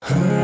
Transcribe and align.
Sagenhaft. 0.00 0.37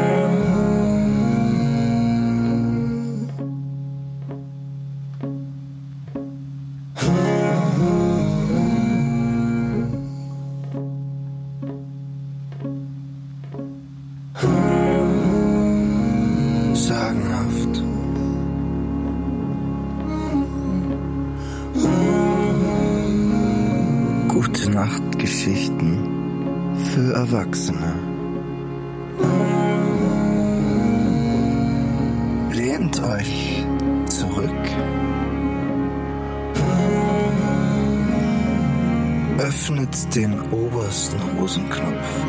Öffnet 39.65 40.15
den 40.15 40.39
obersten 40.53 41.41
Hosenknopf. 41.41 42.25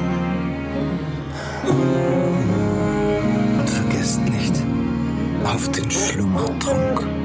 Und 1.67 3.69
vergesst 3.69 4.21
nicht 4.23 4.53
auf 5.43 5.69
den 5.71 5.91
Schlummertrunk. 5.91 7.24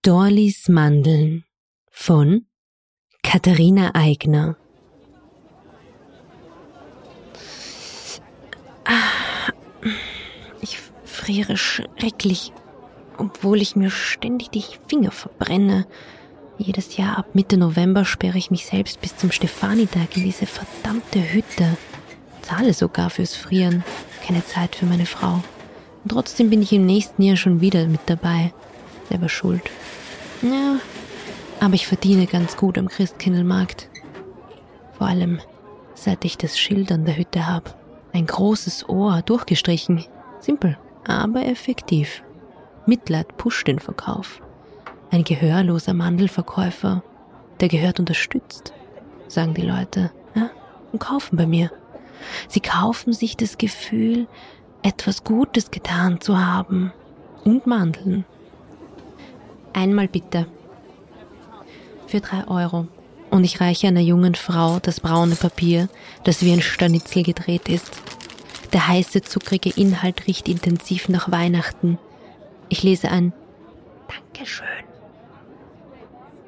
Dorlis 0.00 0.68
Mandeln 0.68 1.44
von 1.90 2.46
Katharina 3.22 3.94
Eigner. 3.94 4.56
Ah, 8.84 9.50
Ich 10.64 10.78
friere 11.24 11.56
schrecklich, 11.56 12.52
obwohl 13.16 13.62
ich 13.62 13.76
mir 13.76 13.90
ständig 13.90 14.50
die 14.50 14.64
Finger 14.88 15.10
verbrenne. 15.10 15.86
Jedes 16.58 16.96
Jahr 16.98 17.18
ab 17.18 17.34
Mitte 17.34 17.56
November 17.56 18.04
sperre 18.04 18.36
ich 18.36 18.50
mich 18.50 18.66
selbst 18.66 19.00
bis 19.00 19.16
zum 19.16 19.32
Stefanitag 19.32 20.16
in 20.16 20.24
diese 20.24 20.46
verdammte 20.46 21.20
Hütte. 21.32 21.76
Zahle 22.42 22.74
sogar 22.74 23.08
fürs 23.08 23.34
Frieren. 23.34 23.84
Keine 24.26 24.44
Zeit 24.44 24.76
für 24.76 24.84
meine 24.84 25.06
Frau. 25.06 25.42
Und 26.02 26.10
trotzdem 26.10 26.50
bin 26.50 26.60
ich 26.60 26.72
im 26.72 26.84
nächsten 26.84 27.22
Jahr 27.22 27.36
schon 27.36 27.62
wieder 27.62 27.86
mit 27.86 28.02
dabei. 28.06 28.52
Selber 29.08 29.30
schuld. 29.30 29.62
Ja, 30.42 30.76
aber 31.60 31.74
ich 31.74 31.86
verdiene 31.86 32.26
ganz 32.26 32.56
gut 32.56 32.76
am 32.76 32.88
Christkindlmarkt. 32.88 33.88
Vor 34.98 35.06
allem, 35.06 35.40
seit 35.94 36.24
ich 36.26 36.36
das 36.36 36.58
Schild 36.58 36.92
an 36.92 37.06
der 37.06 37.16
Hütte 37.16 37.46
habe. 37.46 37.74
Ein 38.12 38.26
großes 38.26 38.88
Ohr, 38.90 39.22
durchgestrichen. 39.22 40.04
Simpel, 40.40 40.76
aber 41.04 41.46
effektiv. 41.46 42.22
Mitleid 42.86 43.36
pusht 43.36 43.66
den 43.66 43.78
Verkauf. 43.78 44.40
Ein 45.10 45.24
gehörloser 45.24 45.94
Mandelverkäufer, 45.94 47.02
der 47.60 47.68
gehört 47.68 48.00
unterstützt, 48.00 48.72
sagen 49.28 49.54
die 49.54 49.62
Leute, 49.62 50.10
ja, 50.34 50.50
und 50.92 50.98
kaufen 50.98 51.36
bei 51.36 51.46
mir. 51.46 51.70
Sie 52.48 52.60
kaufen 52.60 53.12
sich 53.12 53.36
das 53.36 53.58
Gefühl, 53.58 54.26
etwas 54.82 55.24
Gutes 55.24 55.70
getan 55.70 56.20
zu 56.20 56.38
haben. 56.38 56.92
Und 57.44 57.66
Mandeln. 57.66 58.24
Einmal 59.72 60.08
bitte. 60.08 60.46
Für 62.06 62.20
drei 62.20 62.46
Euro. 62.46 62.86
Und 63.30 63.44
ich 63.44 63.60
reiche 63.60 63.88
einer 63.88 64.00
jungen 64.00 64.34
Frau 64.34 64.78
das 64.78 65.00
braune 65.00 65.34
Papier, 65.34 65.88
das 66.22 66.42
wie 66.42 66.52
ein 66.52 66.62
Stanitzel 66.62 67.22
gedreht 67.22 67.68
ist. 67.68 68.03
Der 68.74 68.86
heiße, 68.88 69.22
zuckrige 69.22 69.70
Inhalt 69.70 70.26
riecht 70.26 70.46
intensiv 70.48 71.08
nach 71.08 71.30
Weihnachten. 71.30 71.96
Ich 72.68 72.82
lese 72.82 73.08
ein 73.08 73.32
Dankeschön 74.08 74.66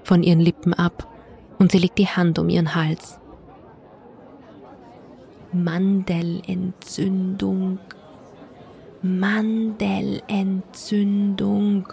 von 0.02 0.24
ihren 0.24 0.40
Lippen 0.40 0.74
ab 0.74 1.06
und 1.58 1.70
sie 1.70 1.78
legt 1.78 1.98
die 1.98 2.08
Hand 2.08 2.40
um 2.40 2.48
ihren 2.48 2.74
Hals. 2.74 3.20
Mandelentzündung. 5.52 7.78
Mandelentzündung, 9.02 11.92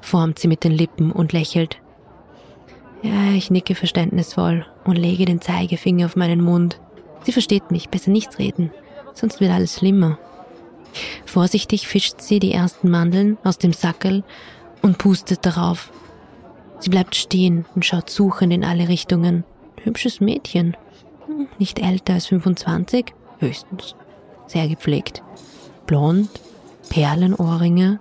formt 0.00 0.40
sie 0.40 0.48
mit 0.48 0.64
den 0.64 0.72
Lippen 0.72 1.12
und 1.12 1.32
lächelt. 1.32 1.80
Ja, 3.02 3.30
ich 3.32 3.52
nicke 3.52 3.76
verständnisvoll 3.76 4.66
und 4.84 4.96
lege 4.96 5.24
den 5.24 5.40
Zeigefinger 5.40 6.06
auf 6.06 6.16
meinen 6.16 6.42
Mund. 6.42 6.80
Sie 7.22 7.30
versteht 7.30 7.70
mich, 7.70 7.90
besser 7.90 8.10
nichts 8.10 8.40
reden, 8.40 8.72
sonst 9.16 9.40
wird 9.40 9.50
alles 9.50 9.76
schlimmer. 9.76 10.18
Vorsichtig 11.24 11.88
fischt 11.88 12.20
sie 12.20 12.38
die 12.38 12.52
ersten 12.52 12.90
Mandeln 12.90 13.36
aus 13.44 13.58
dem 13.58 13.72
Sackel 13.72 14.24
und 14.82 14.98
pustet 14.98 15.44
darauf. 15.44 15.90
Sie 16.78 16.90
bleibt 16.90 17.16
stehen 17.16 17.64
und 17.74 17.84
schaut 17.84 18.10
suchend 18.10 18.52
in 18.52 18.64
alle 18.64 18.88
Richtungen. 18.88 19.44
Hübsches 19.82 20.20
Mädchen. 20.20 20.76
Nicht 21.58 21.78
älter 21.78 22.14
als 22.14 22.26
25, 22.26 23.14
höchstens. 23.38 23.94
Sehr 24.46 24.68
gepflegt. 24.68 25.22
Blond, 25.86 26.28
Perlenohrringe, 26.88 28.00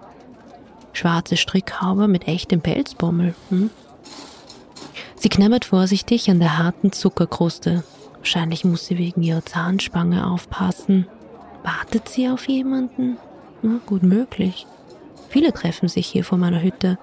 schwarze 0.93 1.37
Strickhaube 1.37 2.07
mit 2.07 2.27
echtem 2.27 2.61
Pelzbommel. 2.61 3.35
Hm? 3.49 3.69
Sie 5.15 5.29
knabbert 5.29 5.65
vorsichtig 5.65 6.29
an 6.29 6.39
der 6.39 6.57
harten 6.57 6.91
Zuckerkruste. 6.91 7.83
Wahrscheinlich 8.25 8.65
muss 8.65 8.87
sie 8.87 8.97
wegen 8.97 9.21
ihrer 9.21 9.45
Zahnspange 9.45 10.25
aufpassen. 10.25 11.05
Wartet 11.61 12.09
sie 12.09 12.27
auf 12.27 12.47
jemanden? 12.47 13.17
Ja, 13.61 13.77
gut 13.85 14.01
möglich. 14.01 14.65
Viele 15.29 15.53
treffen 15.53 15.89
sich 15.89 16.07
hier 16.07 16.23
vor 16.23 16.39
meiner 16.39 16.63
Hütte. 16.63 16.97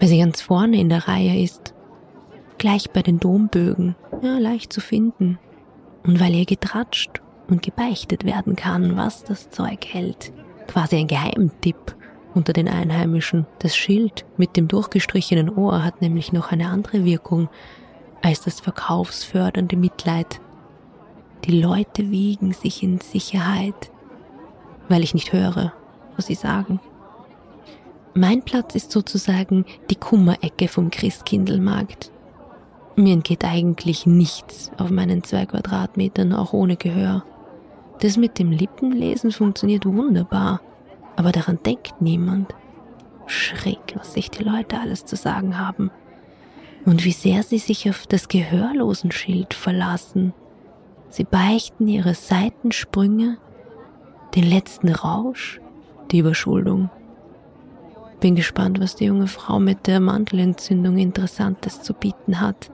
Weil 0.00 0.08
sie 0.08 0.18
ganz 0.18 0.40
vorne 0.40 0.80
in 0.80 0.88
der 0.88 1.06
Reihe 1.06 1.40
ist. 1.40 1.72
Gleich 2.58 2.90
bei 2.90 3.02
den 3.02 3.20
Dombögen. 3.20 3.94
Ja, 4.22 4.38
leicht 4.38 4.72
zu 4.72 4.80
finden. 4.80 5.38
Und 6.02 6.18
weil 6.18 6.34
ihr 6.34 6.44
getratscht 6.44 7.22
und 7.46 7.62
gebeichtet 7.62 8.24
werden 8.24 8.56
kann, 8.56 8.96
was 8.96 9.22
das 9.22 9.50
Zeug 9.50 9.86
hält. 9.86 10.32
Quasi 10.66 10.96
ein 10.96 11.06
Geheimtipp 11.06 11.94
unter 12.34 12.52
den 12.52 12.66
Einheimischen. 12.66 13.46
Das 13.60 13.76
Schild 13.76 14.24
mit 14.36 14.56
dem 14.56 14.66
durchgestrichenen 14.66 15.48
Ohr 15.48 15.84
hat 15.84 16.02
nämlich 16.02 16.32
noch 16.32 16.50
eine 16.50 16.70
andere 16.70 17.04
Wirkung 17.04 17.48
als 18.24 18.40
das 18.40 18.60
verkaufsfördernde 18.60 19.76
Mitleid. 19.76 20.40
Die 21.44 21.60
Leute 21.60 22.10
wiegen 22.10 22.52
sich 22.52 22.82
in 22.82 23.00
Sicherheit, 23.00 23.90
weil 24.88 25.02
ich 25.02 25.12
nicht 25.12 25.32
höre, 25.32 25.74
was 26.16 26.26
sie 26.26 26.34
sagen. 26.34 26.80
Mein 28.14 28.42
Platz 28.42 28.74
ist 28.74 28.92
sozusagen 28.92 29.66
die 29.90 29.96
Kummerecke 29.96 30.68
vom 30.68 30.90
Christkindlmarkt. 30.90 32.10
Mir 32.96 33.12
entgeht 33.12 33.44
eigentlich 33.44 34.06
nichts 34.06 34.70
auf 34.78 34.90
meinen 34.90 35.22
zwei 35.22 35.44
Quadratmetern, 35.44 36.32
auch 36.32 36.52
ohne 36.52 36.76
Gehör. 36.76 37.24
Das 38.00 38.16
mit 38.16 38.38
dem 38.38 38.52
Lippenlesen 38.52 39.32
funktioniert 39.32 39.84
wunderbar, 39.84 40.60
aber 41.16 41.32
daran 41.32 41.58
denkt 41.64 42.00
niemand. 42.00 42.54
Schräg, 43.26 43.96
was 43.96 44.14
sich 44.14 44.30
die 44.30 44.44
Leute 44.44 44.78
alles 44.80 45.04
zu 45.04 45.16
sagen 45.16 45.58
haben. 45.58 45.90
Und 46.84 47.04
wie 47.04 47.12
sehr 47.12 47.42
sie 47.42 47.58
sich 47.58 47.88
auf 47.88 48.06
das 48.06 48.28
Gehörlosenschild 48.28 49.54
verlassen. 49.54 50.34
Sie 51.08 51.24
beichten 51.24 51.88
ihre 51.88 52.14
Seitensprünge, 52.14 53.38
den 54.34 54.44
letzten 54.44 54.88
Rausch, 54.88 55.60
die 56.10 56.18
Überschuldung. 56.18 56.90
Bin 58.20 58.36
gespannt, 58.36 58.80
was 58.80 58.96
die 58.96 59.06
junge 59.06 59.26
Frau 59.26 59.60
mit 59.60 59.86
der 59.86 60.00
Mandelentzündung 60.00 60.98
Interessantes 60.98 61.82
zu 61.82 61.94
bieten 61.94 62.40
hat. 62.40 62.70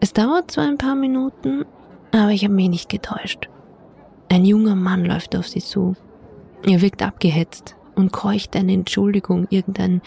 Es 0.00 0.12
dauert 0.12 0.50
zwar 0.50 0.64
ein 0.64 0.78
paar 0.78 0.94
Minuten, 0.94 1.64
aber 2.12 2.30
ich 2.30 2.44
habe 2.44 2.54
mich 2.54 2.68
nicht 2.68 2.88
getäuscht. 2.88 3.48
Ein 4.28 4.44
junger 4.44 4.74
Mann 4.74 5.04
läuft 5.04 5.36
auf 5.36 5.48
sie 5.48 5.60
zu. 5.60 5.94
Er 6.64 6.80
wirkt 6.80 7.02
abgehetzt, 7.02 7.76
und 7.96 8.12
keucht 8.12 8.54
eine 8.54 8.72
Entschuldigung, 8.72 9.46
irgendein 9.50 10.02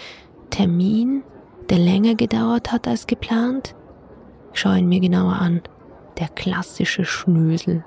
Termin, 0.49 1.23
der 1.69 1.77
länger 1.77 2.15
gedauert 2.15 2.71
hat 2.71 2.87
als 2.87 3.07
geplant. 3.07 3.75
Ich 4.53 4.59
schaue 4.59 4.79
ihn 4.79 4.89
mir 4.89 4.99
genauer 4.99 5.33
an. 5.33 5.61
Der 6.17 6.27
klassische 6.27 7.05
Schnösel. 7.05 7.85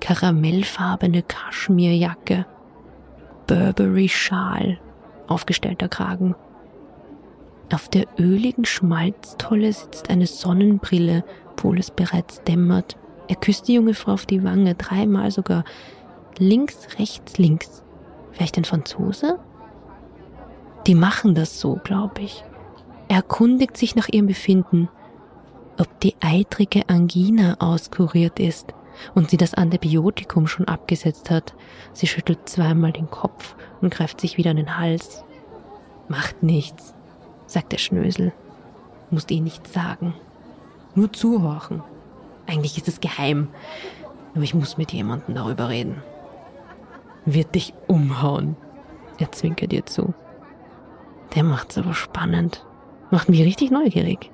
Karamellfarbene 0.00 1.22
Kaschmirjacke. 1.22 2.46
Burberry-Schal. 3.46 4.78
Aufgestellter 5.28 5.88
Kragen. 5.88 6.34
Auf 7.72 7.88
der 7.88 8.06
öligen 8.18 8.64
Schmalztolle 8.64 9.72
sitzt 9.72 10.08
eine 10.08 10.26
Sonnenbrille, 10.26 11.24
obwohl 11.52 11.78
es 11.78 11.90
bereits 11.90 12.42
dämmert. 12.44 12.96
Er 13.28 13.36
küsst 13.36 13.66
die 13.66 13.74
junge 13.74 13.94
Frau 13.94 14.12
auf 14.12 14.26
die 14.26 14.44
Wange, 14.44 14.74
dreimal 14.74 15.30
sogar. 15.30 15.64
Links, 16.38 16.88
rechts, 16.98 17.38
links. 17.38 17.82
Vielleicht 18.30 18.56
ein 18.56 18.64
Franzose? 18.64 19.38
Die 20.86 20.94
machen 20.94 21.34
das 21.34 21.60
so, 21.60 21.80
glaube 21.82 22.20
ich. 22.22 22.44
Er 23.08 23.16
erkundigt 23.16 23.76
sich 23.76 23.94
nach 23.94 24.08
ihrem 24.08 24.26
Befinden, 24.26 24.88
ob 25.78 26.00
die 26.00 26.16
eitrige 26.20 26.88
Angina 26.88 27.56
auskuriert 27.60 28.40
ist 28.40 28.74
und 29.14 29.30
sie 29.30 29.36
das 29.36 29.54
Antibiotikum 29.54 30.46
schon 30.46 30.66
abgesetzt 30.66 31.30
hat. 31.30 31.54
Sie 31.92 32.06
schüttelt 32.06 32.48
zweimal 32.48 32.92
den 32.92 33.10
Kopf 33.10 33.54
und 33.80 33.92
greift 33.92 34.20
sich 34.20 34.36
wieder 34.36 34.50
an 34.50 34.56
den 34.56 34.78
Hals. 34.78 35.22
Macht 36.08 36.42
nichts, 36.42 36.94
sagt 37.46 37.72
der 37.72 37.78
Schnösel. 37.78 38.32
Musst 39.10 39.30
eh 39.30 39.40
nichts 39.40 39.72
sagen. 39.72 40.14
Nur 40.94 41.12
zuhorchen. 41.12 41.82
Eigentlich 42.46 42.76
ist 42.76 42.88
es 42.88 43.00
geheim, 43.00 43.48
aber 44.34 44.42
ich 44.42 44.54
muss 44.54 44.78
mit 44.78 44.92
jemandem 44.92 45.34
darüber 45.34 45.68
reden. 45.68 46.02
Wird 47.24 47.54
dich 47.54 47.74
umhauen. 47.86 48.56
Er 49.18 49.32
zwinkert 49.32 49.72
ihr 49.72 49.84
zu. 49.84 50.14
Der 51.34 51.42
macht's 51.42 51.76
aber 51.76 51.94
spannend. 51.94 52.64
Macht 53.10 53.28
mich 53.28 53.42
richtig 53.42 53.70
neugierig. 53.70 54.30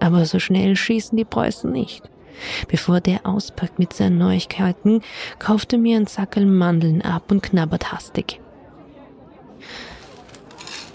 Aber 0.00 0.24
so 0.26 0.38
schnell 0.38 0.76
schießen 0.76 1.16
die 1.16 1.24
Preußen 1.24 1.70
nicht. 1.70 2.02
Bevor 2.68 3.00
der 3.00 3.26
auspackt 3.26 3.78
mit 3.78 3.92
seinen 3.92 4.18
Neuigkeiten, 4.18 5.00
kauft 5.38 5.72
er 5.72 5.78
mir 5.78 5.96
ein 5.96 6.06
Sackel 6.06 6.46
Mandeln 6.46 7.02
ab 7.02 7.30
und 7.30 7.42
knabbert 7.42 7.92
hastig. 7.92 8.40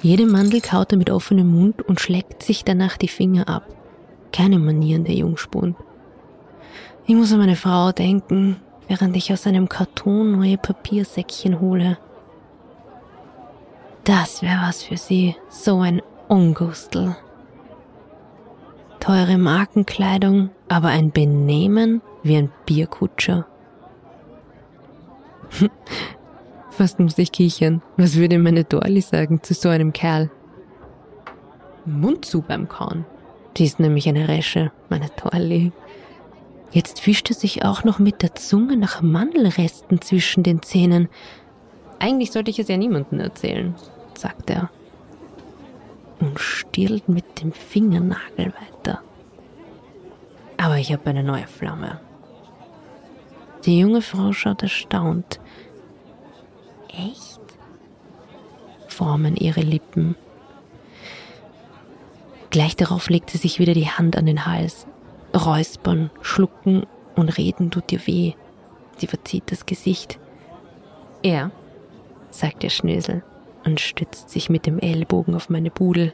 Jede 0.02 0.26
Mandel 0.26 0.62
kaut 0.62 0.92
er 0.92 0.98
mit 0.98 1.10
offenem 1.10 1.52
Mund 1.52 1.82
und 1.82 2.00
schlägt 2.00 2.44
sich 2.44 2.64
danach 2.64 2.98
die 2.98 3.10
Finger 3.10 3.50
ab. 3.50 3.64
Keine 4.32 4.60
Manieren 4.60 5.04
der 5.04 5.16
Jungspund. 5.16 5.76
Ich 7.06 7.16
muss 7.16 7.34
an 7.34 7.40
meine 7.40 7.56
Frau 7.56 7.92
denken, 7.92 8.58
während 8.88 9.18
ich 9.18 9.34
aus 9.34 9.46
einem 9.48 9.68
Karton 9.68 10.32
neue 10.34 10.58
Papiersäckchen 10.58 11.60
hole. 11.60 11.98
Das 14.06 14.42
wäre 14.42 14.62
was 14.62 14.84
für 14.84 14.98
sie, 14.98 15.36
so 15.50 15.80
ein 15.80 16.02
Ungustel. 16.30 17.16
Teure 19.00 19.40
Markenkleidung, 19.40 20.52
aber 20.68 20.90
ein 20.90 21.12
Benehmen 21.12 22.04
wie 22.22 22.38
ein 22.38 22.52
Bierkutscher. 22.68 23.48
Fast 26.70 27.00
muss 27.00 27.18
ich 27.18 27.32
kichern. 27.32 27.82
Was 27.98 28.16
würde 28.16 28.38
meine 28.38 28.64
Dorli 28.64 29.02
sagen 29.02 29.42
zu 29.42 29.56
so 29.56 29.70
einem 29.70 29.92
Kerl? 29.92 30.30
Mund 31.86 32.26
zu 32.26 32.44
beim 32.44 32.70
Kauen. 32.70 33.06
Die 33.58 33.66
ist 33.66 33.80
nämlich 33.80 34.08
eine 34.08 34.28
Resche, 34.28 34.72
meine 34.88 35.10
Dorli. 35.24 35.72
Jetzt 36.70 37.00
fischt 37.00 37.32
er 37.32 37.36
sich 37.36 37.66
auch 37.66 37.84
noch 37.84 37.98
mit 37.98 38.22
der 38.22 38.36
Zunge 38.36 38.78
nach 38.78 39.02
Mandelresten 39.02 40.00
zwischen 40.00 40.44
den 40.44 40.62
Zähnen. 40.62 41.10
Eigentlich 41.98 42.32
sollte 42.32 42.52
ich 42.52 42.60
es 42.60 42.68
ja 42.68 42.78
niemandem 42.78 43.20
erzählen, 43.20 43.74
sagt 44.14 44.52
er. 44.52 44.70
Und 46.20 46.40
stirlt 46.40 47.08
mit 47.08 47.42
dem 47.42 47.52
Fingernagel 47.54 48.54
weiter. 48.54 49.02
Aber 50.58 50.78
ich 50.78 50.92
habe 50.92 51.10
eine 51.10 51.24
neue 51.24 51.48
Flamme. 51.48 52.02
Die 53.66 53.80
junge 53.80 54.02
Frau 54.02 54.34
schaut 54.34 54.64
erstaunt. 54.64 55.40
Echt? 56.90 57.40
formen 58.88 59.38
ihre 59.38 59.62
Lippen. 59.62 60.16
Gleich 62.50 62.76
darauf 62.76 63.10
legt 63.10 63.30
sie 63.30 63.38
sich 63.38 63.60
wieder 63.60 63.74
die 63.74 63.90
Hand 63.90 64.18
an 64.18 64.26
den 64.26 64.46
Hals. 64.46 64.88
Räuspern, 65.34 66.10
schlucken 66.22 66.86
und 67.16 67.38
reden 67.38 67.72
tut 67.72 67.92
ihr 67.94 68.06
weh. 68.08 68.34
Sie 68.98 69.08
verzieht 69.08 69.52
das 69.52 69.66
Gesicht. 69.66 70.20
Er, 71.24 71.52
sagt 72.32 72.64
der 72.64 72.70
Schnösel 72.70 73.24
und 73.66 73.80
stützt 73.80 74.30
sich 74.30 74.50
mit 74.50 74.66
dem 74.66 74.80
Ellbogen 74.80 75.36
auf 75.36 75.50
meine 75.50 75.72
Budel. 75.72 76.14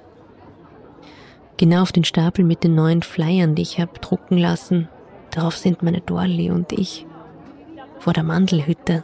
Genau 1.58 1.82
auf 1.82 1.92
den 1.92 2.04
Stapel 2.04 2.44
mit 2.44 2.64
den 2.64 2.76
neuen 2.76 3.02
Flyern, 3.02 3.56
die 3.56 3.62
ich 3.62 3.80
habe 3.80 4.00
drucken 4.00 4.38
lassen. 4.38 4.90
Darauf 5.32 5.56
sind 5.56 5.84
meine 5.84 6.02
Dorli 6.02 6.52
und 6.52 6.72
ich. 6.72 7.06
Vor 8.00 8.14
der 8.14 8.24
Mandelhütte. 8.24 9.04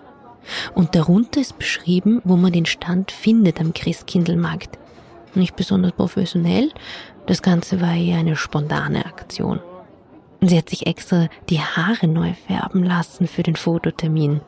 Und 0.73 0.95
darunter 0.95 1.39
ist 1.39 1.57
beschrieben, 1.57 2.21
wo 2.23 2.35
man 2.35 2.51
den 2.51 2.65
Stand 2.65 3.11
findet 3.11 3.59
am 3.61 3.73
Christkindlmarkt. 3.73 4.77
Nicht 5.33 5.55
besonders 5.55 5.93
professionell, 5.93 6.71
das 7.25 7.41
Ganze 7.41 7.79
war 7.79 7.95
eher 7.95 8.17
eine 8.17 8.35
spontane 8.35 9.05
Aktion. 9.05 9.61
Sie 10.41 10.57
hat 10.57 10.69
sich 10.69 10.87
extra 10.87 11.29
die 11.49 11.59
Haare 11.59 12.07
neu 12.07 12.33
färben 12.33 12.83
lassen 12.83 13.27
für 13.27 13.43
den 13.43 13.55
Fototermin. 13.55 14.41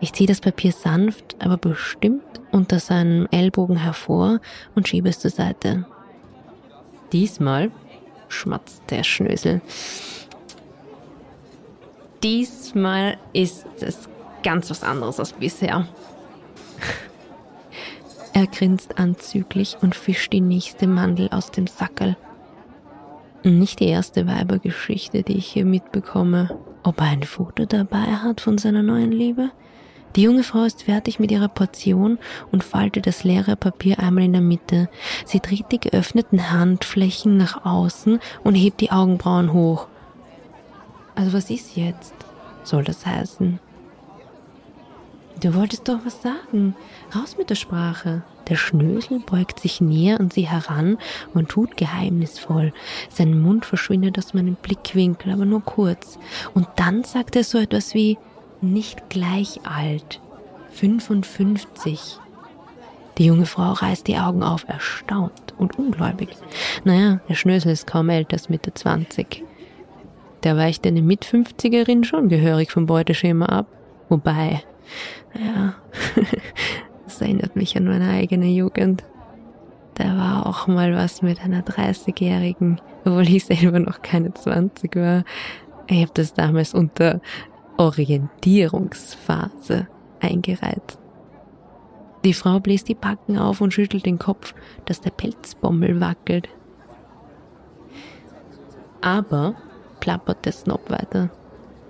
Ich 0.00 0.12
ziehe 0.12 0.26
das 0.26 0.40
Papier 0.40 0.72
sanft, 0.72 1.36
aber 1.38 1.56
bestimmt 1.56 2.22
unter 2.52 2.80
seinem 2.80 3.26
Ellbogen 3.30 3.76
hervor 3.76 4.40
und 4.74 4.88
schiebe 4.88 5.08
es 5.08 5.18
zur 5.18 5.30
Seite. 5.30 5.86
Diesmal, 7.12 7.70
schmatzt 8.28 8.82
der 8.90 9.04
Schnösel, 9.04 9.60
diesmal 12.22 13.16
ist 13.32 13.66
es 13.80 14.08
ganz 14.42 14.70
was 14.70 14.82
anderes 14.82 15.18
als 15.18 15.32
bisher. 15.32 15.86
Er 18.32 18.46
grinst 18.46 18.98
anzüglich 18.98 19.78
und 19.80 19.94
fischt 19.94 20.32
die 20.32 20.42
nächste 20.42 20.86
Mandel 20.86 21.30
aus 21.30 21.52
dem 21.52 21.66
Sackel. 21.66 22.16
Nicht 23.42 23.80
die 23.80 23.88
erste 23.88 24.26
Weibergeschichte, 24.26 25.22
die 25.22 25.38
ich 25.38 25.46
hier 25.46 25.64
mitbekomme. 25.64 26.58
Ob 26.82 27.00
er 27.00 27.06
ein 27.06 27.22
Foto 27.22 27.64
dabei 27.64 28.02
hat 28.02 28.40
von 28.40 28.58
seiner 28.58 28.82
neuen 28.82 29.12
Liebe? 29.12 29.50
Die 30.14 30.22
junge 30.22 30.44
Frau 30.44 30.64
ist 30.64 30.84
fertig 30.84 31.18
mit 31.18 31.30
ihrer 31.30 31.48
Portion 31.48 32.18
und 32.50 32.64
faltet 32.64 33.06
das 33.06 33.24
leere 33.24 33.56
Papier 33.56 33.98
einmal 33.98 34.24
in 34.24 34.32
der 34.32 34.40
Mitte. 34.40 34.88
Sie 35.26 35.40
dreht 35.40 35.72
die 35.72 35.80
geöffneten 35.80 36.50
Handflächen 36.50 37.36
nach 37.36 37.64
außen 37.66 38.20
und 38.42 38.54
hebt 38.54 38.80
die 38.80 38.92
Augenbrauen 38.92 39.52
hoch. 39.52 39.88
Also 41.14 41.32
was 41.32 41.50
ist 41.50 41.76
jetzt? 41.76 42.14
Soll 42.64 42.84
das 42.84 43.04
heißen? 43.04 43.58
Du 45.42 45.54
wolltest 45.54 45.86
doch 45.86 45.98
was 46.04 46.22
sagen. 46.22 46.74
Raus 47.14 47.36
mit 47.36 47.50
der 47.50 47.56
Sprache. 47.56 48.22
Der 48.48 48.56
Schnösel 48.56 49.18
beugt 49.18 49.60
sich 49.60 49.80
näher 49.80 50.18
an 50.18 50.30
sie 50.30 50.48
heran 50.48 50.98
und 51.34 51.50
tut 51.50 51.76
geheimnisvoll. 51.76 52.72
Sein 53.10 53.40
Mund 53.40 53.66
verschwindet 53.66 54.18
aus 54.18 54.34
meinem 54.34 54.54
Blickwinkel, 54.54 55.32
aber 55.32 55.44
nur 55.44 55.62
kurz. 55.62 56.18
Und 56.54 56.66
dann 56.76 57.04
sagt 57.04 57.36
er 57.36 57.44
so 57.44 57.58
etwas 57.58 57.92
wie 57.92 58.16
nicht 58.72 59.08
gleich 59.08 59.60
alt. 59.64 60.20
55. 60.70 62.18
Die 63.18 63.26
junge 63.26 63.46
Frau 63.46 63.72
reißt 63.72 64.06
die 64.06 64.18
Augen 64.18 64.42
auf, 64.42 64.68
erstaunt 64.68 65.54
und 65.56 65.78
ungläubig. 65.78 66.28
Naja, 66.84 67.20
der 67.28 67.34
Schnösel 67.34 67.72
ist 67.72 67.86
kaum 67.86 68.10
älter 68.10 68.34
als 68.34 68.48
Mitte 68.48 68.74
20. 68.74 69.42
Da 70.42 70.56
weicht 70.56 70.86
eine 70.86 71.00
Mit-50erin 71.00 72.04
schon 72.04 72.28
gehörig 72.28 72.70
vom 72.70 72.86
Beuteschema 72.86 73.46
ab. 73.46 73.66
Wobei, 74.08 74.62
ja, 75.34 75.74
Das 77.06 77.20
erinnert 77.20 77.56
mich 77.56 77.76
an 77.76 77.84
meine 77.84 78.10
eigene 78.10 78.46
Jugend. 78.46 79.04
Da 79.94 80.04
war 80.18 80.46
auch 80.46 80.66
mal 80.66 80.94
was 80.94 81.22
mit 81.22 81.40
einer 81.40 81.62
30-Jährigen, 81.62 82.80
obwohl 83.04 83.26
ich 83.28 83.46
selber 83.46 83.78
noch 83.78 84.02
keine 84.02 84.34
20 84.34 84.94
war. 84.96 85.24
Ich 85.86 86.02
habe 86.02 86.10
das 86.14 86.34
damals 86.34 86.74
unter 86.74 87.20
Orientierungsphase 87.76 89.88
eingereiht. 90.20 90.98
Die 92.24 92.34
Frau 92.34 92.60
bläst 92.60 92.88
die 92.88 92.94
Backen 92.94 93.38
auf 93.38 93.60
und 93.60 93.72
schüttelt 93.72 94.06
den 94.06 94.18
Kopf, 94.18 94.54
dass 94.84 95.00
der 95.00 95.10
Pelzbommel 95.10 96.00
wackelt. 96.00 96.48
Aber, 99.00 99.54
plappert 100.00 100.44
der 100.44 100.52
Snob 100.52 100.90
weiter, 100.90 101.30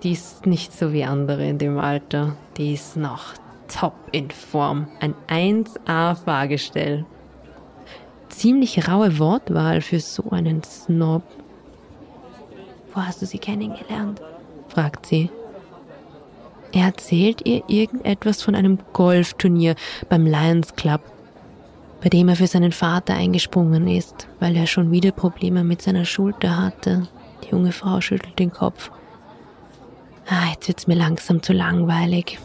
die 0.03 0.11
ist 0.11 0.45
nicht 0.45 0.73
so 0.73 0.93
wie 0.93 1.03
andere 1.03 1.47
in 1.47 1.57
dem 1.57 1.79
Alter. 1.79 2.37
Die 2.57 2.73
ist 2.73 2.97
noch 2.97 3.33
top 3.67 3.95
in 4.11 4.29
Form. 4.29 4.87
Ein 4.99 5.15
1A-Fahrgestell. 5.27 7.05
Ziemlich 8.29 8.87
raue 8.87 9.17
Wortwahl 9.17 9.81
für 9.81 9.99
so 9.99 10.29
einen 10.29 10.63
Snob. 10.63 11.23
Wo 12.93 13.01
hast 13.01 13.21
du 13.21 13.25
sie 13.25 13.39
kennengelernt? 13.39 14.21
fragt 14.67 15.07
sie. 15.07 15.31
Er 16.71 16.85
erzählt 16.85 17.45
ihr 17.45 17.63
irgendetwas 17.67 18.41
von 18.41 18.55
einem 18.55 18.79
Golfturnier 18.93 19.75
beim 20.09 20.25
Lions 20.25 20.75
Club, 20.75 21.01
bei 22.01 22.09
dem 22.09 22.29
er 22.29 22.35
für 22.35 22.47
seinen 22.47 22.71
Vater 22.71 23.15
eingesprungen 23.15 23.87
ist, 23.87 24.27
weil 24.39 24.55
er 24.55 24.67
schon 24.67 24.91
wieder 24.91 25.11
Probleme 25.11 25.63
mit 25.63 25.81
seiner 25.81 26.05
Schulter 26.05 26.57
hatte. 26.57 27.07
Die 27.43 27.51
junge 27.51 27.71
Frau 27.71 28.01
schüttelt 28.01 28.37
den 28.37 28.51
Kopf. 28.51 28.91
Ah, 30.27 30.49
jetzt 30.51 30.67
wird's 30.67 30.87
mir 30.87 30.95
langsam 30.95 31.41
zu 31.41 31.53
langweilig. 31.53 32.37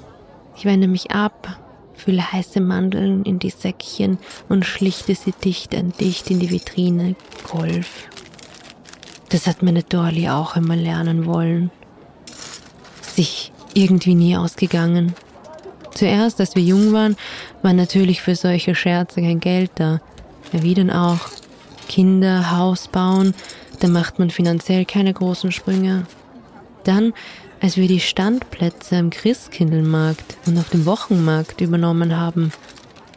Ich 0.57 0.65
wende 0.65 0.87
mich 0.87 1.11
ab, 1.11 1.59
fülle 1.95 2.33
heiße 2.33 2.61
Mandeln 2.61 3.25
in 3.25 3.39
die 3.39 3.51
Säckchen 3.51 4.19
und 4.49 4.65
schlichte 4.65 5.15
sie 5.15 5.33
dicht 5.33 5.75
an 5.75 5.93
dicht 5.99 6.31
in 6.31 6.39
die 6.39 6.51
Vitrine. 6.51 7.17
Golf. 7.51 8.09
Das 9.31 9.47
hat 9.47 9.63
meine 9.63 9.83
Dorli 9.83 10.29
auch 10.29 10.57
immer 10.57 10.77
lernen 10.77 11.27
wollen. 11.27 11.71
Sich 13.01 13.53
irgendwie 13.75 14.15
nie 14.15 14.37
ausgegangen. 14.37 15.15
Zuerst, 15.95 16.41
als 16.41 16.57
wir 16.57 16.63
jung 16.63 16.93
waren, 16.93 17.17
war 17.63 17.73
natürlich 17.73 18.23
für 18.23 18.35
solche 18.35 18.75
Scherze 18.75 19.21
kein 19.21 19.41
Geld 19.41 19.71
da. 19.75 20.01
Ja, 20.53 20.63
wie 20.63 20.75
denn 20.75 20.91
auch? 20.91 21.21
Kinder, 21.89 22.51
Haus 22.51 22.89
bauen, 22.89 23.35
da 23.81 23.89
macht 23.89 24.19
man 24.19 24.31
finanziell 24.31 24.85
keine 24.85 25.13
großen 25.13 25.53
Sprünge. 25.53 26.07
Dann, 26.85 27.13
als 27.61 27.77
wir 27.77 27.89
die 27.89 28.01
Standplätze 28.01 28.97
am 28.97 29.11
Christkindlmarkt 29.11 30.37
und 30.47 30.59
auf 30.59 30.71
dem 30.71 30.87
Wochenmarkt 30.87 31.61
übernommen 31.61 32.17
haben, 32.17 32.53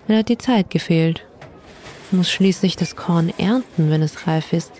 da 0.07 0.17
hat 0.17 0.29
die 0.29 0.37
Zeit 0.37 0.69
gefehlt. 0.69 1.23
Muss 2.11 2.29
schließlich 2.29 2.75
das 2.75 2.95
Korn 2.95 3.33
ernten, 3.37 3.89
wenn 3.89 4.01
es 4.01 4.27
reif 4.27 4.53
ist. 4.53 4.71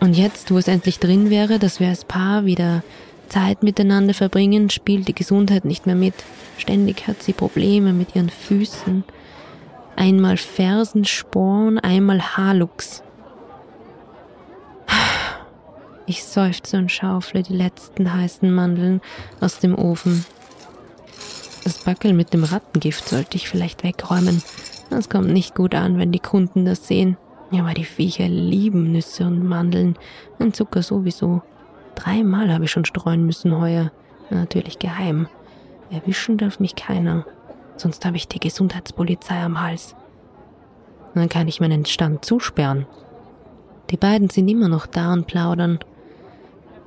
Und 0.00 0.14
jetzt, 0.14 0.50
wo 0.50 0.58
es 0.58 0.68
endlich 0.68 0.98
drin 0.98 1.30
wäre, 1.30 1.58
dass 1.58 1.78
wir 1.78 1.88
als 1.88 2.04
Paar 2.04 2.44
wieder 2.44 2.82
Zeit 3.32 3.62
miteinander 3.62 4.12
verbringen, 4.12 4.68
spielt 4.68 5.08
die 5.08 5.14
Gesundheit 5.14 5.64
nicht 5.64 5.86
mehr 5.86 5.94
mit. 5.94 6.14
Ständig 6.58 7.06
hat 7.06 7.22
sie 7.22 7.32
Probleme 7.32 7.94
mit 7.94 8.14
ihren 8.14 8.28
Füßen. 8.28 9.04
Einmal 9.96 10.36
Fersensporn, 10.36 11.78
einmal 11.78 12.36
Halux. 12.36 13.02
Ich 16.06 16.24
seufze 16.24 16.76
und 16.76 16.92
schaufle 16.92 17.42
die 17.42 17.56
letzten 17.56 18.12
heißen 18.12 18.52
Mandeln 18.52 19.00
aus 19.40 19.60
dem 19.60 19.78
Ofen. 19.78 20.26
Das 21.64 21.78
Backel 21.78 22.12
mit 22.12 22.34
dem 22.34 22.44
Rattengift 22.44 23.08
sollte 23.08 23.36
ich 23.36 23.48
vielleicht 23.48 23.82
wegräumen. 23.82 24.42
Das 24.90 25.08
kommt 25.08 25.30
nicht 25.30 25.54
gut 25.54 25.74
an, 25.74 25.98
wenn 25.98 26.12
die 26.12 26.18
Kunden 26.18 26.66
das 26.66 26.86
sehen. 26.86 27.16
Ja, 27.50 27.62
aber 27.62 27.72
die 27.72 27.84
Viecher 27.84 28.28
lieben 28.28 28.92
Nüsse 28.92 29.24
und 29.24 29.42
Mandeln. 29.48 29.96
Und 30.38 30.54
Zucker 30.54 30.82
sowieso. 30.82 31.42
Dreimal 31.94 32.52
habe 32.52 32.64
ich 32.64 32.70
schon 32.70 32.84
streuen 32.84 33.24
müssen 33.24 33.58
heuer. 33.58 33.90
Natürlich 34.30 34.78
geheim. 34.78 35.28
Erwischen 35.90 36.38
darf 36.38 36.58
mich 36.58 36.74
keiner. 36.74 37.26
Sonst 37.76 38.04
habe 38.04 38.16
ich 38.16 38.28
die 38.28 38.40
Gesundheitspolizei 38.40 39.42
am 39.42 39.60
Hals. 39.60 39.94
Dann 41.14 41.28
kann 41.28 41.48
ich 41.48 41.60
meinen 41.60 41.84
Stand 41.84 42.24
zusperren. 42.24 42.86
Die 43.90 43.96
beiden 43.96 44.30
sind 44.30 44.48
immer 44.48 44.68
noch 44.68 44.86
da 44.86 45.12
und 45.12 45.26
plaudern. 45.26 45.78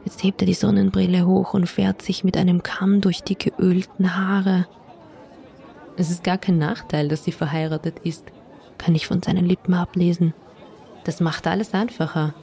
Jetzt 0.05 0.23
hebt 0.23 0.41
er 0.41 0.47
die 0.47 0.53
Sonnenbrille 0.53 1.25
hoch 1.25 1.53
und 1.53 1.67
fährt 1.67 2.01
sich 2.01 2.23
mit 2.23 2.37
einem 2.37 2.63
Kamm 2.63 3.01
durch 3.01 3.21
die 3.21 3.37
geölten 3.37 4.15
Haare. 4.15 4.67
Es 5.97 6.09
ist 6.09 6.23
gar 6.23 6.37
kein 6.37 6.57
Nachteil, 6.57 7.07
dass 7.07 7.23
sie 7.23 7.31
verheiratet 7.31 7.99
ist, 7.99 8.25
kann 8.77 8.95
ich 8.95 9.07
von 9.07 9.21
seinen 9.21 9.45
Lippen 9.45 9.73
ablesen. 9.73 10.33
Das 11.03 11.19
macht 11.21 11.47
alles 11.47 11.73
einfacher. 11.73 12.33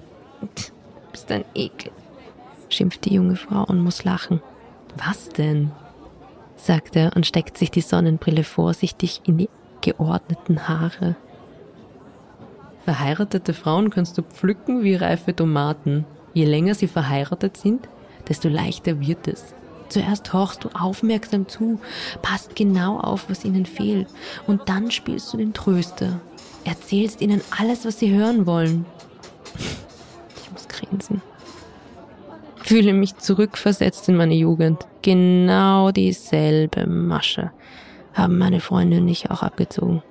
Pff, 0.57 0.73
bist 1.13 1.31
ein 1.31 1.45
Ekel 1.55 1.93
schimpft 2.73 3.05
die 3.05 3.15
junge 3.15 3.37
Frau 3.37 3.65
und 3.65 3.81
muss 3.81 4.05
lachen. 4.05 4.41
Was 4.97 5.29
denn? 5.29 5.71
sagt 6.57 6.97
er 6.97 7.17
und 7.17 7.27
steckt 7.27 7.59
sich 7.59 7.71
die 7.71 7.81
Sonnenbrille 7.81 8.45
vorsichtig 8.45 9.23
in 9.27 9.39
die 9.39 9.49
geordneten 9.81 10.69
Haare. 10.69 11.17
Verheiratete 12.85 13.53
Frauen 13.55 13.91
kannst 13.91 14.17
du 14.19 14.23
pflücken 14.23 14.83
wie 14.83 14.95
reife 14.95 15.35
Tomaten. 15.35 16.05
Je 16.35 16.45
länger 16.45 16.75
sie 16.75 16.89
verheiratet 16.89 17.57
sind, 17.57 17.89
desto 18.29 18.49
leichter 18.49 19.01
wird 19.01 19.29
es. 19.29 19.55
Zuerst 19.89 20.33
horchst 20.33 20.65
du 20.65 20.71
aufmerksam 20.71 21.49
zu, 21.49 21.79
passt 22.23 22.57
genau 22.57 22.99
auf, 22.99 23.29
was 23.29 23.45
ihnen 23.45 23.67
fehlt, 23.67 24.09
und 24.47 24.69
dann 24.69 24.91
spielst 24.91 25.33
du 25.33 25.37
den 25.37 25.53
Tröster. 25.53 26.21
Erzählst 26.65 27.21
ihnen 27.21 27.43
alles, 27.59 27.85
was 27.85 27.99
sie 27.99 28.11
hören 28.11 28.47
wollen. 28.47 28.87
Fühle 32.73 32.95
mich 32.95 33.19
zurückversetzt 33.19 34.09
in 34.09 34.17
meine 34.17 34.33
Jugend. 34.33 34.87
Genau 35.03 35.91
dieselbe 35.91 36.87
Masche 36.87 37.51
haben 38.15 38.39
meine 38.39 38.61
Freunde 38.61 38.97
und 38.97 39.09
ich 39.09 39.31
auch 39.31 39.43
abgezogen. 39.43 40.03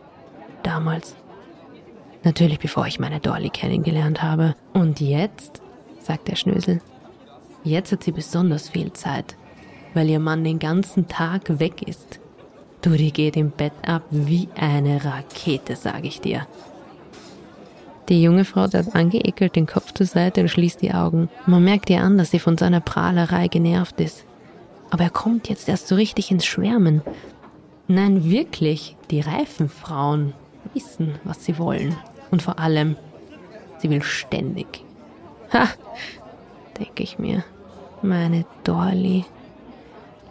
Damals. 0.61 1.15
Natürlich 2.23 2.59
bevor 2.59 2.85
ich 2.85 2.99
meine 2.99 3.19
Dolly 3.19 3.49
kennengelernt 3.49 4.21
habe. 4.21 4.55
Und 4.73 5.01
jetzt, 5.01 5.59
sagt 6.03 6.27
der 6.27 6.35
Schnösel, 6.35 6.81
jetzt 7.63 7.93
hat 7.93 8.03
sie 8.03 8.11
besonders 8.11 8.69
viel 8.69 8.93
Zeit, 8.93 9.35
weil 9.95 10.07
ihr 10.07 10.19
Mann 10.19 10.43
den 10.43 10.59
ganzen 10.59 11.07
Tag 11.07 11.57
weg 11.59 11.81
ist. 11.87 12.19
Du, 12.83 12.91
die 12.91 13.11
geht 13.11 13.37
im 13.37 13.49
Bett 13.49 13.73
ab 13.87 14.03
wie 14.11 14.49
eine 14.55 15.03
Rakete, 15.03 15.75
sag 15.75 16.05
ich 16.05 16.21
dir. 16.21 16.45
Die 18.11 18.21
junge 18.21 18.43
Frau 18.43 18.67
darf 18.67 18.93
angeekelt 18.93 19.55
den 19.55 19.67
Kopf 19.67 19.93
zur 19.93 20.05
Seite 20.05 20.41
und 20.41 20.49
schließt 20.49 20.81
die 20.81 20.93
Augen. 20.93 21.29
Man 21.45 21.63
merkt 21.63 21.89
ihr 21.89 22.03
an, 22.03 22.17
dass 22.17 22.31
sie 22.31 22.39
von 22.39 22.57
seiner 22.57 22.81
Prahlerei 22.81 23.47
genervt 23.47 24.01
ist. 24.01 24.25
Aber 24.89 25.05
er 25.05 25.09
kommt 25.09 25.47
jetzt 25.47 25.69
erst 25.69 25.87
so 25.87 25.95
richtig 25.95 26.29
ins 26.29 26.45
Schwärmen. 26.45 27.03
Nein, 27.87 28.29
wirklich, 28.29 28.97
die 29.11 29.21
reifen 29.21 29.69
Frauen 29.69 30.33
wissen, 30.73 31.19
was 31.23 31.45
sie 31.45 31.57
wollen. 31.57 31.95
Und 32.31 32.41
vor 32.41 32.59
allem, 32.59 32.97
sie 33.77 33.89
will 33.89 34.03
ständig. 34.03 34.83
Ha, 35.53 35.69
denke 36.77 37.03
ich 37.03 37.17
mir. 37.17 37.45
Meine 38.01 38.43
Dolly. 38.65 39.23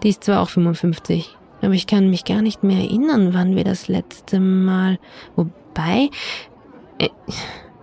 Die 0.02 0.10
ist 0.10 0.24
zwar 0.24 0.42
auch 0.42 0.50
55, 0.50 1.34
aber 1.62 1.72
ich 1.72 1.86
kann 1.86 2.10
mich 2.10 2.26
gar 2.26 2.42
nicht 2.42 2.62
mehr 2.62 2.80
erinnern, 2.82 3.32
wann 3.32 3.56
wir 3.56 3.64
das 3.64 3.88
letzte 3.88 4.38
Mal. 4.38 4.98
Wobei, 5.34 6.10
äh, 6.98 7.08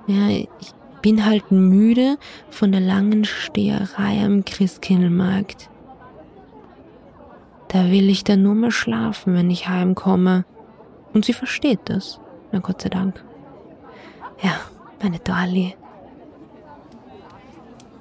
ja, 0.07 0.29
ich 0.29 0.73
bin 1.01 1.25
halt 1.25 1.51
müde 1.51 2.17
von 2.49 2.71
der 2.71 2.81
langen 2.81 3.25
Steherei 3.25 4.23
am 4.23 4.43
Christkindlmarkt. 4.45 5.69
Da 7.67 7.91
will 7.91 8.09
ich 8.09 8.23
dann 8.23 8.43
nur 8.43 8.55
mehr 8.55 8.71
schlafen, 8.71 9.33
wenn 9.35 9.51
ich 9.51 9.67
heimkomme. 9.67 10.45
Und 11.13 11.25
sie 11.25 11.33
versteht 11.33 11.81
das. 11.85 12.19
Na 12.51 12.59
Gott 12.59 12.81
sei 12.81 12.89
Dank. 12.89 13.23
Ja, 14.41 14.59
meine 15.01 15.19
Dolly. 15.19 15.75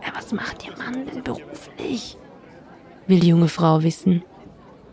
Ja, 0.04 0.12
was 0.14 0.32
macht 0.32 0.64
ihr 0.66 0.76
Mann 0.76 1.06
denn 1.06 1.22
beruflich? 1.22 2.16
Will 3.06 3.20
die 3.20 3.28
junge 3.28 3.48
Frau 3.48 3.82
wissen. 3.82 4.22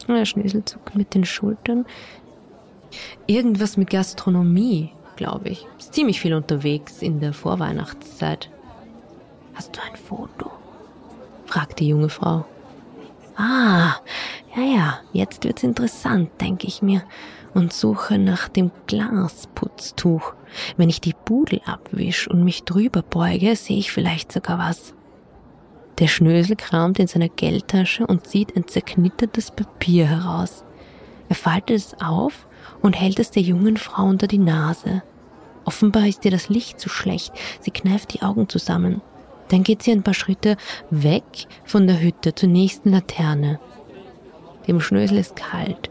Der 0.07 0.25
Schnösel 0.25 0.65
zuckt 0.65 0.95
mit 0.95 1.13
den 1.13 1.25
Schultern. 1.25 1.85
Irgendwas 3.27 3.77
mit 3.77 3.89
Gastronomie, 3.89 4.91
glaube 5.15 5.49
ich. 5.49 5.65
Ist 5.77 5.93
ziemlich 5.93 6.19
viel 6.19 6.33
unterwegs 6.33 7.01
in 7.01 7.19
der 7.19 7.33
Vorweihnachtszeit. 7.33 8.49
Hast 9.53 9.75
du 9.75 9.81
ein 9.81 9.95
Foto? 9.95 10.51
fragt 11.45 11.79
die 11.79 11.87
junge 11.87 12.09
Frau. 12.09 12.45
Ah, 13.35 13.95
ja, 14.55 14.63
ja, 14.63 14.99
jetzt 15.11 15.43
wird's 15.43 15.63
interessant, 15.63 16.29
denke 16.39 16.67
ich 16.67 16.81
mir, 16.81 17.03
und 17.53 17.73
suche 17.73 18.17
nach 18.17 18.47
dem 18.47 18.71
Glasputztuch. 18.87 20.33
Wenn 20.77 20.89
ich 20.89 21.01
die 21.01 21.13
Pudel 21.13 21.61
abwisch 21.65 22.27
und 22.27 22.43
mich 22.43 22.63
drüber 22.63 23.01
beuge, 23.01 23.55
sehe 23.55 23.77
ich 23.77 23.91
vielleicht 23.91 24.31
sogar 24.31 24.59
was. 24.59 24.93
Der 25.99 26.07
Schnösel 26.07 26.55
kramt 26.55 26.99
in 26.99 27.07
seiner 27.07 27.29
Geldtasche 27.29 28.05
und 28.05 28.27
zieht 28.27 28.55
ein 28.55 28.67
zerknittertes 28.67 29.51
Papier 29.51 30.07
heraus. 30.07 30.63
Er 31.29 31.35
faltet 31.35 31.77
es 31.77 31.95
auf 32.01 32.47
und 32.81 32.93
hält 32.93 33.19
es 33.19 33.31
der 33.31 33.43
jungen 33.43 33.77
Frau 33.77 34.05
unter 34.05 34.27
die 34.27 34.39
Nase. 34.39 35.03
Offenbar 35.65 36.07
ist 36.07 36.25
ihr 36.25 36.31
das 36.31 36.49
Licht 36.49 36.79
zu 36.79 36.89
schlecht. 36.89 37.33
Sie 37.61 37.71
kneift 37.71 38.13
die 38.13 38.21
Augen 38.21 38.49
zusammen. 38.49 39.01
Dann 39.49 39.63
geht 39.63 39.83
sie 39.83 39.91
ein 39.91 40.03
paar 40.03 40.13
Schritte 40.13 40.57
weg 40.89 41.23
von 41.65 41.87
der 41.87 42.01
Hütte 42.01 42.35
zur 42.35 42.49
nächsten 42.49 42.91
Laterne. 42.91 43.59
Dem 44.67 44.79
Schnösel 44.81 45.17
ist 45.17 45.35
kalt. 45.35 45.89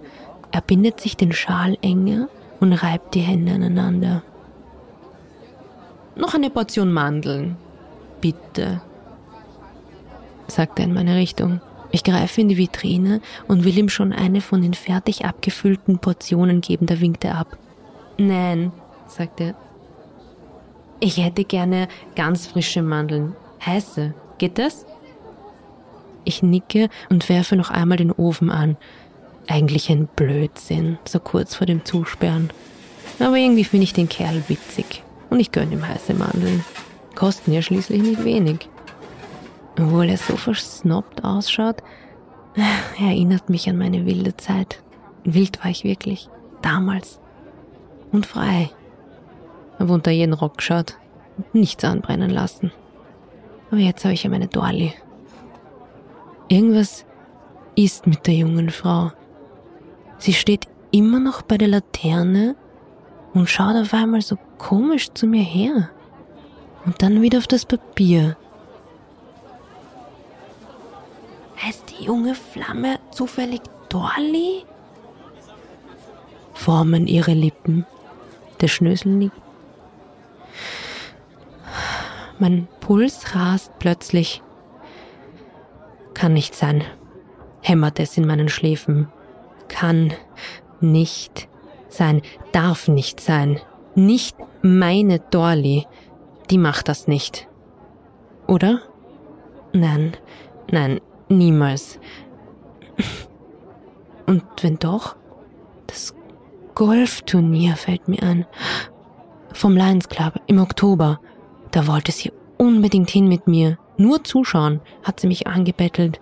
Er 0.51 0.61
bindet 0.61 1.01
sich 1.01 1.17
den 1.17 1.33
Schal 1.33 1.79
enger 1.83 2.29
und 2.61 2.73
reibt 2.73 3.15
die 3.15 3.21
Hände 3.21 3.53
aneinander. 3.53 4.23
Noch 6.15 6.35
eine 6.35 6.51
Portion 6.51 6.93
Mandeln. 6.93 7.57
Bitte, 8.21 8.83
sagt 10.47 10.79
er 10.79 10.85
in 10.85 10.95
meine 10.95 11.17
Richtung. 11.17 11.61
Ich 11.93 12.05
greife 12.05 12.41
in 12.41 12.49
die 12.49 12.57
Vitrine 12.57 13.21
und 13.47 13.65
will 13.65 13.79
ihm 13.79 13.91
schon 13.91 14.13
eine 14.13 14.41
von 14.41 14.63
den 14.63 14.75
fertig 14.75 15.27
abgefüllten 15.27 15.99
Portionen 15.99 16.63
geben, 16.63 16.87
da 16.87 17.01
winkt 17.01 17.25
er 17.25 17.37
ab. 17.37 17.59
Nein, 18.17 18.73
sagt 19.07 19.41
er. 19.41 19.55
Ich 21.01 21.19
hätte 21.19 21.45
gerne 21.45 21.89
ganz 22.17 22.47
frische 22.47 22.83
Mandeln. 22.83 23.37
Heiße. 23.65 24.15
Geht 24.39 24.59
das? 24.59 24.87
Ich 26.25 26.43
nicke 26.43 26.89
und 27.11 27.29
werfe 27.29 27.57
noch 27.57 27.71
einmal 27.71 27.99
den 27.99 28.13
Ofen 28.13 28.51
an. 28.51 28.77
Eigentlich 29.49 29.91
ein 29.91 30.07
Blödsinn, 30.07 30.99
so 31.05 31.19
kurz 31.19 31.55
vor 31.57 31.67
dem 31.67 31.85
Zusperren. 31.85 32.51
Aber 33.19 33.37
irgendwie 33.37 33.65
finde 33.65 33.85
ich 33.85 33.93
den 33.93 34.09
Kerl 34.09 34.45
witzig. 34.49 35.03
Und 35.29 35.41
ich 35.41 35.53
gönne 35.53 35.73
ihm 35.73 35.87
heiße 35.87 36.15
Mandeln. 36.15 36.65
Kosten 37.15 37.53
ja 37.53 37.61
schließlich 37.61 38.03
nicht 38.03 38.25
wenig. 38.25 38.69
Obwohl 39.79 40.09
er 40.11 40.17
so 40.17 40.37
versnobbt 40.37 41.25
ausschaut, 41.25 41.83
erinnert 42.99 43.49
mich 43.49 43.69
an 43.69 43.79
meine 43.79 44.07
wilde 44.07 44.37
Zeit. 44.37 44.83
Wild 45.25 45.63
war 45.65 45.71
ich 45.71 45.85
wirklich. 45.85 46.29
Damals. 46.61 47.21
Und 48.11 48.27
frei. 48.27 48.71
Habe 49.79 49.93
unter 49.93 50.11
jeden 50.11 50.35
Rock 50.35 50.59
geschaut 50.59 50.97
und 51.37 51.55
nichts 51.55 51.85
anbrennen 51.85 52.31
lassen. 52.31 52.73
Aber 53.71 53.81
jetzt 53.81 54.05
habe 54.05 54.15
ich 54.15 54.23
ja 54.23 54.31
meine 54.31 54.49
Dorli. 54.49 54.93
Irgendwas 56.49 57.07
ist 57.75 58.07
mit 58.07 58.27
der 58.27 58.35
jungen 58.35 58.71
Frau. 58.71 59.13
Sie 60.19 60.35
steht 60.35 60.69
immer 60.91 61.19
noch 61.19 61.41
bei 61.43 61.57
der 61.57 61.69
Laterne 61.69 62.55
und 63.33 63.49
schaut 63.49 63.77
auf 63.77 63.95
einmal 63.95 64.21
so 64.21 64.37
komisch 64.59 65.11
zu 65.15 65.27
mir 65.27 65.43
her. 65.43 65.89
Und 66.85 67.01
dann 67.01 67.23
wieder 67.23 67.39
auf 67.39 67.47
das 67.47 67.65
Papier. 67.65 68.37
Heißt 71.63 71.91
die 71.91 72.05
junge 72.05 72.35
Flamme 72.35 72.99
zufällig 73.13 73.61
Dorli? 73.89 74.65
Formen 76.55 77.07
ihre 77.07 77.35
Lippen. 77.35 77.87
Der 78.61 78.69
Schnösel 78.69 79.13
nickt. 79.13 79.37
Mein 82.41 82.67
Puls 82.81 83.37
rast 83.37 83.79
plötzlich. 83.79 84.43
Kann 86.15 86.33
nicht 86.33 86.57
sein, 86.57 86.83
hämmert 87.61 88.01
es 88.01 88.17
in 88.17 88.27
meinen 88.27 88.49
Schläfen. 88.49 89.09
Kann 89.69 90.13
nicht 90.81 91.49
sein, 91.89 92.23
darf 92.51 92.89
nicht 92.89 93.21
sein. 93.21 93.61
Nicht 93.95 94.37
meine 94.63 95.21
Dorli. 95.21 95.87
Die 96.51 96.59
macht 96.59 96.89
das 96.89 97.07
nicht. 97.07 97.47
Oder? 98.49 98.81
Nein, 99.73 100.17
nein, 100.71 101.01
niemals. 101.33 101.99
Und 104.27 104.45
wenn 104.63 104.79
doch? 104.79 105.17
Das 105.87 106.15
Golfturnier 106.75 107.77
fällt 107.77 108.09
mir 108.09 108.23
an. 108.23 108.47
Vom 109.53 109.77
Lions 109.77 110.09
Club 110.09 110.41
im 110.47 110.59
Oktober. 110.59 111.21
Da 111.71 111.87
wollte 111.87 112.13
sie 112.13 112.33
unbedingt 112.57 113.11
hin 113.11 113.29
mit 113.29 113.47
mir. 113.47 113.79
Nur 113.99 114.25
zuschauen, 114.25 114.81
hat 115.03 115.21
sie 115.21 115.27
mich 115.27 115.47
angebettelt. 115.47 116.21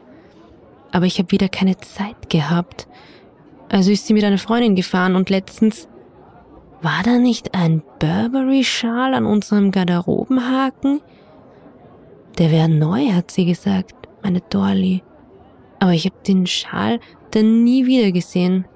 Aber 0.92 1.06
ich 1.06 1.18
habe 1.18 1.30
wieder 1.30 1.48
keine 1.48 1.76
Zeit 1.78 2.30
gehabt. 2.30 2.88
Also 3.68 3.92
ist 3.92 4.06
sie 4.06 4.14
mit 4.14 4.24
einer 4.24 4.38
Freundin 4.38 4.74
gefahren 4.74 5.14
und 5.14 5.30
letztens 5.30 5.88
war 6.82 7.02
da 7.04 7.18
nicht 7.18 7.54
ein 7.54 7.82
Burberry-Schal 7.98 9.14
an 9.14 9.26
unserem 9.26 9.70
Garderobenhaken? 9.70 11.00
Der 12.38 12.50
wäre 12.50 12.68
neu, 12.68 13.12
hat 13.12 13.30
sie 13.30 13.44
gesagt, 13.44 13.99
meine 14.22 14.40
Dorli. 14.40 15.02
Aber 15.78 15.92
ich 15.92 16.04
habe 16.04 16.16
den 16.26 16.46
Schal 16.46 17.00
dann 17.30 17.64
nie 17.64 17.86
wieder 17.86 18.12
gesehen. 18.12 18.66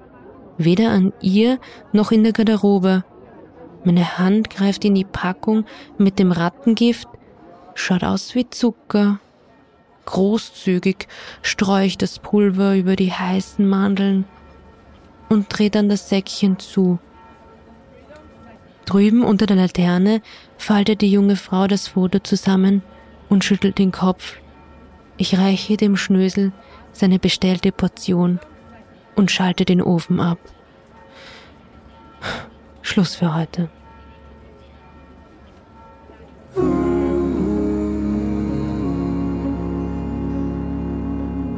Weder 0.57 0.91
an 0.91 1.13
ihr 1.21 1.59
noch 1.91 2.11
in 2.11 2.23
der 2.23 2.33
Garderobe. 2.33 3.03
Meine 3.83 4.17
Hand 4.17 4.49
greift 4.49 4.83
in 4.85 4.95
die 4.95 5.05
Packung 5.05 5.65
mit 5.97 6.17
dem 6.17 6.31
Rattengift, 6.31 7.07
schaut 7.75 8.03
aus 8.03 8.33
wie 8.33 8.49
Zucker. 8.49 9.19
Großzügig 10.05 11.07
streue 11.41 11.85
ich 11.85 11.97
das 11.97 12.19
Pulver 12.19 12.75
über 12.75 12.95
die 12.95 13.11
heißen 13.11 13.67
Mandeln 13.67 14.25
und 15.29 15.47
drehe 15.49 15.69
dann 15.69 15.89
das 15.89 16.09
Säckchen 16.09 16.59
zu. 16.59 16.99
Drüben 18.85 19.23
unter 19.23 19.47
der 19.47 19.57
Laterne 19.57 20.21
faltet 20.57 21.01
die 21.01 21.11
junge 21.11 21.35
Frau 21.35 21.67
das 21.67 21.87
Foto 21.87 22.19
zusammen 22.19 22.83
und 23.29 23.43
schüttelt 23.43 23.79
den 23.79 23.91
Kopf. 23.91 24.37
Ich 25.17 25.37
reiche 25.37 25.77
dem 25.77 25.95
Schnösel 25.95 26.51
seine 26.91 27.19
bestellte 27.19 27.71
Portion 27.71 28.39
und 29.15 29.31
schalte 29.31 29.63
den 29.65 29.81
Ofen 29.81 30.19
ab. 30.19 30.39
Schluss 32.81 33.15
für 33.15 33.33
heute. 33.33 33.69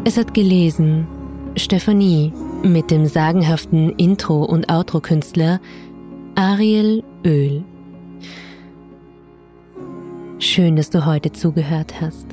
Es 0.05 0.17
hat 0.17 0.33
gelesen 0.33 1.07
Stephanie 1.57 2.31
mit 2.63 2.91
dem 2.91 3.07
sagenhaften 3.07 3.91
Intro- 3.97 4.45
und 4.45 4.71
Outro-Künstler 4.71 5.59
Ariel 6.35 7.03
Öl. 7.25 7.63
Schön, 10.39 10.75
dass 10.75 10.91
du 10.91 11.05
heute 11.05 11.31
zugehört 11.31 11.99
hast. 11.99 12.26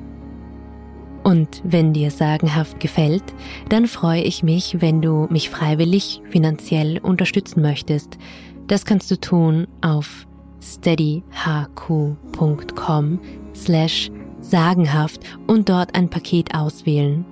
Und 1.25 1.63
wenn 1.65 1.93
dir 1.95 2.11
sagenhaft 2.11 2.79
gefällt, 2.81 3.25
dann 3.71 3.87
freue 3.87 4.23
ich 4.23 4.43
mich, 4.43 4.81
wenn 4.81 5.01
du 5.01 5.27
mich 5.31 5.49
freiwillig 5.49 6.21
finanziell 6.29 6.99
unterstützen 6.99 7.63
möchtest. 7.63 8.19
Das 8.67 8.85
kannst 8.85 9.11
du 9.11 9.19
tun 9.19 9.67
auf 9.81 10.27
steadyhq.com 10.63 11.21
slash 13.55 14.11
sagenhaft 14.41 15.21
und 15.47 15.71
dort 15.71 15.95
ein 15.95 16.11
Paket 16.11 16.55
auswählen. 16.55 17.25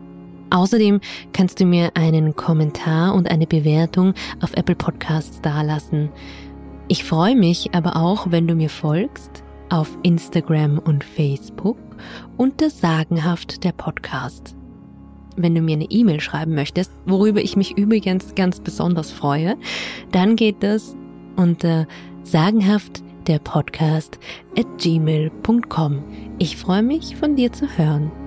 Außerdem 0.48 1.00
kannst 1.32 1.60
du 1.60 1.66
mir 1.66 1.90
einen 1.94 2.34
Kommentar 2.34 3.14
und 3.14 3.30
eine 3.30 3.46
Bewertung 3.46 4.14
auf 4.40 4.54
Apple 4.54 4.74
Podcasts 4.74 5.40
dalassen. 5.42 6.10
Ich 6.88 7.04
freue 7.04 7.36
mich 7.36 7.74
aber 7.74 7.96
auch, 7.96 8.30
wenn 8.30 8.46
du 8.46 8.54
mir 8.54 8.70
folgst 8.70 9.42
auf 9.72 9.96
Instagram 10.02 10.78
und 10.78 11.02
Facebook 11.02 11.78
unter 12.36 12.68
Sagenhaft 12.68 13.64
der 13.64 13.72
Podcast. 13.72 14.54
Wenn 15.36 15.54
du 15.54 15.62
mir 15.62 15.76
eine 15.76 15.90
E-Mail 15.90 16.20
schreiben 16.20 16.54
möchtest, 16.54 16.92
worüber 17.06 17.40
ich 17.40 17.56
mich 17.56 17.78
übrigens 17.78 18.34
ganz 18.34 18.60
besonders 18.60 19.10
freue, 19.10 19.56
dann 20.12 20.36
geht 20.36 20.62
das 20.62 20.94
unter 21.36 21.86
sagenhaft 22.22 23.02
der 23.26 23.38
Podcast 23.38 24.18
at 24.58 24.66
gmail.com. 24.78 26.04
Ich 26.38 26.58
freue 26.58 26.82
mich, 26.82 27.16
von 27.16 27.34
dir 27.36 27.50
zu 27.50 27.66
hören. 27.78 28.21